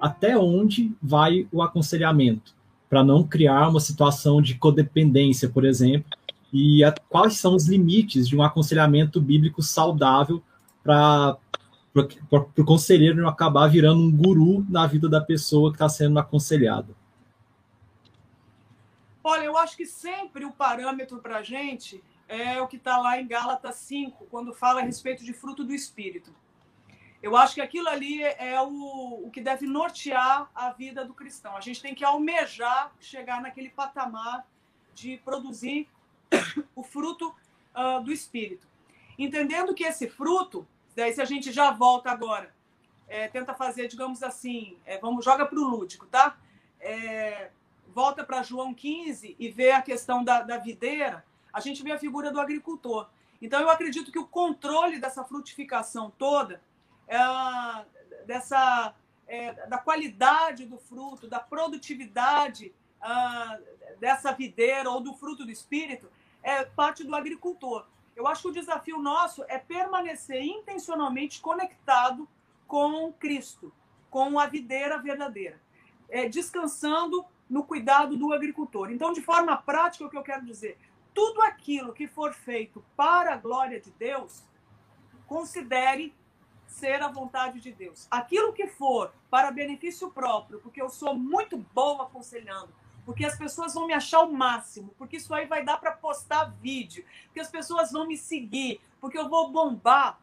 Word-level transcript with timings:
até 0.00 0.36
onde 0.36 0.92
vai 1.02 1.46
o 1.52 1.62
aconselhamento, 1.62 2.54
para 2.88 3.02
não 3.02 3.24
criar 3.24 3.68
uma 3.68 3.80
situação 3.80 4.40
de 4.40 4.56
codependência, 4.56 5.48
por 5.48 5.64
exemplo, 5.64 6.10
e 6.52 6.84
a, 6.84 6.92
quais 7.08 7.36
são 7.38 7.54
os 7.54 7.66
limites 7.66 8.28
de 8.28 8.36
um 8.36 8.42
aconselhamento 8.42 9.20
bíblico 9.20 9.62
saudável 9.62 10.42
para 10.82 11.36
o 12.56 12.64
conselheiro 12.64 13.20
não 13.20 13.28
acabar 13.28 13.68
virando 13.68 14.00
um 14.00 14.10
guru 14.10 14.64
na 14.68 14.86
vida 14.86 15.08
da 15.08 15.20
pessoa 15.20 15.70
que 15.70 15.76
está 15.76 15.88
sendo 15.88 16.18
aconselhada. 16.18 16.94
Olha, 19.24 19.44
eu 19.44 19.56
acho 19.56 19.76
que 19.76 19.86
sempre 19.86 20.44
o 20.44 20.52
parâmetro 20.52 21.18
para 21.18 21.38
a 21.38 21.42
gente 21.42 22.02
é 22.28 22.60
o 22.60 22.68
que 22.68 22.76
está 22.76 22.98
lá 22.98 23.20
em 23.20 23.26
Gálatas 23.26 23.74
5, 23.76 24.26
quando 24.30 24.52
fala 24.52 24.80
a 24.80 24.84
respeito 24.84 25.24
de 25.24 25.32
fruto 25.32 25.64
do 25.64 25.72
Espírito. 25.72 26.30
Eu 27.26 27.36
acho 27.36 27.56
que 27.56 27.60
aquilo 27.60 27.88
ali 27.88 28.22
é 28.22 28.60
o, 28.62 29.26
o 29.26 29.30
que 29.32 29.40
deve 29.40 29.66
nortear 29.66 30.48
a 30.54 30.70
vida 30.70 31.04
do 31.04 31.12
cristão. 31.12 31.56
A 31.56 31.60
gente 31.60 31.82
tem 31.82 31.92
que 31.92 32.04
almejar 32.04 32.92
chegar 33.00 33.42
naquele 33.42 33.68
patamar 33.68 34.46
de 34.94 35.16
produzir 35.24 35.88
o 36.72 36.84
fruto 36.84 37.34
uh, 37.74 38.00
do 38.00 38.12
Espírito. 38.12 38.68
Entendendo 39.18 39.74
que 39.74 39.82
esse 39.82 40.08
fruto, 40.08 40.64
daí 40.94 41.12
se 41.12 41.20
a 41.20 41.24
gente 41.24 41.50
já 41.50 41.72
volta 41.72 42.12
agora, 42.12 42.54
é, 43.08 43.26
tenta 43.26 43.54
fazer, 43.54 43.88
digamos 43.88 44.22
assim, 44.22 44.78
é, 44.86 44.96
vamos 44.98 45.24
joga 45.24 45.44
para 45.44 45.58
o 45.58 45.64
lúdico, 45.64 46.06
tá? 46.06 46.38
É, 46.78 47.50
volta 47.88 48.22
para 48.22 48.44
João 48.44 48.72
15 48.72 49.34
e 49.36 49.48
vê 49.48 49.72
a 49.72 49.82
questão 49.82 50.22
da, 50.22 50.42
da 50.42 50.58
videira, 50.58 51.24
a 51.52 51.58
gente 51.58 51.82
vê 51.82 51.90
a 51.90 51.98
figura 51.98 52.30
do 52.30 52.40
agricultor. 52.40 53.08
Então 53.42 53.60
eu 53.60 53.68
acredito 53.68 54.12
que 54.12 54.18
o 54.20 54.28
controle 54.28 55.00
dessa 55.00 55.24
frutificação 55.24 56.12
toda 56.16 56.62
é, 57.08 57.16
dessa, 58.26 58.94
é, 59.26 59.66
da 59.66 59.78
qualidade 59.78 60.66
do 60.66 60.78
fruto, 60.78 61.28
da 61.28 61.40
produtividade 61.40 62.74
ah, 63.00 63.58
dessa 64.00 64.32
videira 64.32 64.90
ou 64.90 65.00
do 65.00 65.14
fruto 65.14 65.44
do 65.44 65.50
espírito, 65.50 66.10
é 66.42 66.64
parte 66.64 67.04
do 67.04 67.14
agricultor. 67.14 67.86
Eu 68.14 68.26
acho 68.26 68.42
que 68.42 68.48
o 68.48 68.52
desafio 68.52 68.98
nosso 68.98 69.44
é 69.48 69.58
permanecer 69.58 70.42
intencionalmente 70.42 71.40
conectado 71.40 72.28
com 72.66 73.12
Cristo, 73.12 73.72
com 74.10 74.38
a 74.38 74.46
videira 74.46 74.98
verdadeira, 74.98 75.60
é, 76.08 76.28
descansando 76.28 77.24
no 77.48 77.62
cuidado 77.62 78.16
do 78.16 78.32
agricultor. 78.32 78.90
Então, 78.90 79.12
de 79.12 79.20
forma 79.20 79.56
prática, 79.56 80.06
o 80.06 80.10
que 80.10 80.16
eu 80.16 80.22
quero 80.22 80.44
dizer, 80.44 80.78
tudo 81.14 81.42
aquilo 81.42 81.92
que 81.92 82.06
for 82.06 82.32
feito 82.32 82.84
para 82.96 83.34
a 83.34 83.36
glória 83.36 83.80
de 83.80 83.90
Deus, 83.92 84.44
considere 85.26 86.14
ser 86.66 87.02
a 87.02 87.08
vontade 87.08 87.60
de 87.60 87.72
Deus. 87.72 88.06
Aquilo 88.10 88.52
que 88.52 88.66
for 88.66 89.12
para 89.30 89.50
benefício 89.50 90.10
próprio, 90.10 90.60
porque 90.60 90.80
eu 90.80 90.88
sou 90.88 91.14
muito 91.14 91.56
boa 91.74 92.04
aconselhando, 92.04 92.72
porque 93.04 93.24
as 93.24 93.38
pessoas 93.38 93.74
vão 93.74 93.86
me 93.86 93.94
achar 93.94 94.20
o 94.20 94.32
máximo, 94.32 94.94
porque 94.98 95.16
isso 95.16 95.32
aí 95.32 95.46
vai 95.46 95.64
dar 95.64 95.78
para 95.78 95.92
postar 95.92 96.52
vídeo, 96.60 97.04
porque 97.26 97.40
as 97.40 97.50
pessoas 97.50 97.92
vão 97.92 98.06
me 98.06 98.16
seguir, 98.16 98.80
porque 99.00 99.18
eu 99.18 99.28
vou 99.28 99.50
bombar. 99.50 100.18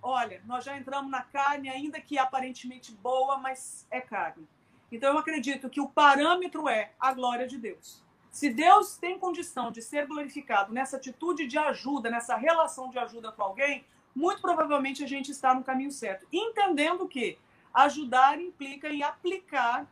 Olha, 0.00 0.40
nós 0.44 0.64
já 0.64 0.76
entramos 0.76 1.10
na 1.10 1.22
carne, 1.22 1.68
ainda 1.68 2.00
que 2.00 2.18
aparentemente 2.18 2.92
boa, 2.92 3.38
mas 3.38 3.86
é 3.90 4.00
carne. 4.00 4.46
Então 4.92 5.12
eu 5.12 5.18
acredito 5.18 5.68
que 5.68 5.80
o 5.80 5.88
parâmetro 5.88 6.68
é 6.68 6.92
a 7.00 7.12
glória 7.12 7.48
de 7.48 7.58
Deus. 7.58 8.04
Se 8.30 8.50
Deus 8.50 8.96
tem 8.96 9.18
condição 9.18 9.70
de 9.70 9.80
ser 9.80 10.06
glorificado 10.06 10.72
nessa 10.72 10.96
atitude 10.96 11.46
de 11.46 11.58
ajuda, 11.58 12.10
nessa 12.10 12.36
relação 12.36 12.90
de 12.90 12.98
ajuda 12.98 13.32
com 13.32 13.42
alguém, 13.42 13.84
muito 14.14 14.40
provavelmente 14.40 15.02
a 15.02 15.06
gente 15.06 15.30
está 15.30 15.54
no 15.54 15.64
caminho 15.64 15.90
certo. 15.90 16.26
Entendendo 16.32 17.08
que 17.08 17.38
ajudar 17.72 18.40
implica 18.40 18.88
em 18.88 19.02
aplicar 19.02 19.86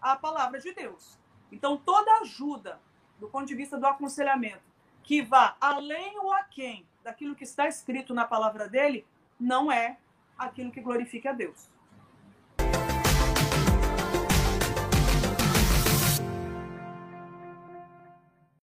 a 0.00 0.16
palavra 0.16 0.60
de 0.60 0.72
Deus. 0.72 1.18
Então, 1.50 1.76
toda 1.76 2.20
ajuda, 2.20 2.80
do 3.18 3.28
ponto 3.28 3.46
de 3.46 3.54
vista 3.54 3.78
do 3.78 3.86
aconselhamento, 3.86 4.62
que 5.02 5.20
vá 5.22 5.56
além 5.60 6.18
ou 6.18 6.32
aquém 6.32 6.86
daquilo 7.02 7.34
que 7.34 7.44
está 7.44 7.66
escrito 7.66 8.14
na 8.14 8.24
palavra 8.24 8.68
dele, 8.68 9.04
não 9.38 9.70
é 9.70 9.98
aquilo 10.38 10.70
que 10.70 10.80
glorifica 10.80 11.30
a 11.30 11.32
Deus. 11.32 11.68